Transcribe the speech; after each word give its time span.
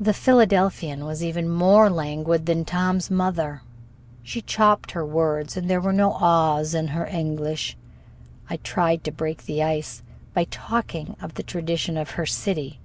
The 0.00 0.14
Philadelphian 0.14 1.04
was 1.04 1.22
even 1.22 1.50
more 1.50 1.90
languid 1.90 2.46
than 2.46 2.64
Tom's 2.64 3.10
mother. 3.10 3.60
She 4.22 4.40
chopped 4.40 4.92
her 4.92 5.04
words 5.04 5.54
and 5.54 5.68
there 5.68 5.82
were 5.82 5.92
no 5.92 6.14
r's 6.14 6.72
in 6.74 6.88
her 6.88 7.04
English. 7.06 7.76
I 8.48 8.56
tried 8.56 9.04
to 9.04 9.12
break 9.12 9.44
the 9.44 9.62
ice 9.62 10.02
by 10.32 10.44
talking 10.44 11.14
of 11.20 11.34
the 11.34 11.42
traditions 11.42 11.98
of 11.98 12.12
her 12.12 12.24
city. 12.24 12.80